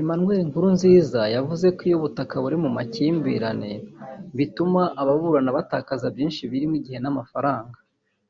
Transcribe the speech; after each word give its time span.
Emmanuel 0.00 0.40
Nkurunziza 0.48 1.20
yavuze 1.34 1.66
ko 1.76 1.80
iyo 1.88 1.96
ubutaka 1.98 2.34
buri 2.42 2.56
mu 2.64 2.70
makimbirane 2.76 3.72
bituma 4.36 4.82
ababuburana 5.00 5.56
batakaza 5.58 6.06
byinshi 6.14 6.40
birimo 6.50 6.74
igihe 6.80 6.98
n’amafaranga 7.02 7.78